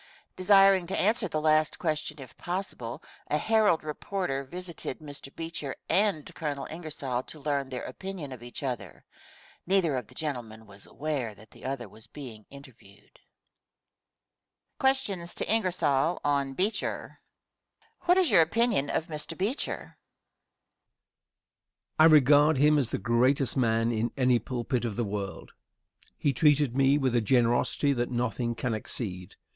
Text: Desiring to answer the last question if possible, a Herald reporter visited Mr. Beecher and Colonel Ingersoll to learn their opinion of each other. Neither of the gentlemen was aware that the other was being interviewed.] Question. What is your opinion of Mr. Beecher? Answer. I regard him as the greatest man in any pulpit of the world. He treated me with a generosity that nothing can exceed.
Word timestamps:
Desiring 0.35 0.87
to 0.87 0.99
answer 0.99 1.27
the 1.27 1.39
last 1.39 1.77
question 1.77 2.19
if 2.19 2.35
possible, 2.35 3.03
a 3.27 3.37
Herald 3.37 3.83
reporter 3.83 4.43
visited 4.43 4.97
Mr. 4.97 5.31
Beecher 5.35 5.75
and 5.89 6.33
Colonel 6.33 6.65
Ingersoll 6.71 7.21
to 7.21 7.39
learn 7.39 7.69
their 7.69 7.83
opinion 7.83 8.31
of 8.31 8.41
each 8.41 8.63
other. 8.63 9.05
Neither 9.67 9.95
of 9.95 10.07
the 10.07 10.15
gentlemen 10.15 10.65
was 10.65 10.87
aware 10.87 11.35
that 11.35 11.51
the 11.51 11.63
other 11.65 11.87
was 11.87 12.07
being 12.07 12.47
interviewed.] 12.49 13.19
Question. 14.79 15.19
What 15.19 15.37
is 18.17 18.31
your 18.31 18.41
opinion 18.41 18.89
of 18.89 19.05
Mr. 19.05 19.37
Beecher? 19.37 19.71
Answer. 19.83 19.97
I 21.99 22.05
regard 22.05 22.57
him 22.57 22.79
as 22.79 22.89
the 22.89 22.97
greatest 22.97 23.55
man 23.55 23.91
in 23.91 24.09
any 24.17 24.39
pulpit 24.39 24.83
of 24.83 24.95
the 24.95 25.05
world. 25.05 25.51
He 26.17 26.33
treated 26.33 26.75
me 26.75 26.97
with 26.97 27.15
a 27.15 27.21
generosity 27.21 27.93
that 27.93 28.09
nothing 28.09 28.55
can 28.55 28.73
exceed. 28.73 29.35